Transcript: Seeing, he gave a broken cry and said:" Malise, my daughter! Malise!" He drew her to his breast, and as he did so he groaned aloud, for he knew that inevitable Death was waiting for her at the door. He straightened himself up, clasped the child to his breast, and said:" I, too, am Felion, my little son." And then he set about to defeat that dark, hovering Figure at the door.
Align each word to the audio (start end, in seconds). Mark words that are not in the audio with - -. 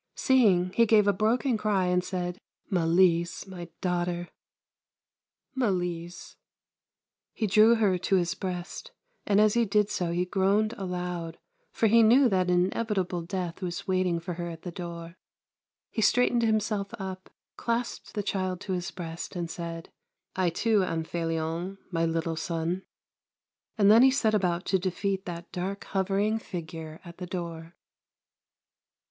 Seeing, 0.15 0.71
he 0.73 0.87
gave 0.87 1.07
a 1.07 1.13
broken 1.13 1.59
cry 1.59 1.85
and 1.85 2.03
said:" 2.03 2.39
Malise, 2.71 3.45
my 3.45 3.69
daughter! 3.81 4.29
Malise!" 5.53 6.37
He 7.35 7.45
drew 7.45 7.75
her 7.75 7.99
to 7.99 8.15
his 8.15 8.33
breast, 8.33 8.89
and 9.27 9.39
as 9.39 9.53
he 9.53 9.63
did 9.63 9.91
so 9.91 10.11
he 10.11 10.25
groaned 10.25 10.73
aloud, 10.73 11.37
for 11.71 11.85
he 11.85 12.01
knew 12.01 12.27
that 12.29 12.49
inevitable 12.49 13.21
Death 13.21 13.61
was 13.61 13.87
waiting 13.87 14.19
for 14.19 14.33
her 14.33 14.49
at 14.49 14.63
the 14.63 14.71
door. 14.71 15.19
He 15.91 16.01
straightened 16.01 16.41
himself 16.41 16.91
up, 16.97 17.29
clasped 17.55 18.15
the 18.15 18.23
child 18.23 18.59
to 18.61 18.73
his 18.73 18.89
breast, 18.89 19.35
and 19.35 19.51
said:" 19.51 19.91
I, 20.35 20.49
too, 20.49 20.83
am 20.83 21.03
Felion, 21.03 21.77
my 21.91 22.07
little 22.07 22.35
son." 22.35 22.81
And 23.77 23.91
then 23.91 24.01
he 24.01 24.09
set 24.09 24.33
about 24.33 24.65
to 24.65 24.79
defeat 24.79 25.25
that 25.25 25.51
dark, 25.51 25.83
hovering 25.83 26.39
Figure 26.39 26.99
at 27.05 27.19
the 27.19 27.27
door. 27.27 27.75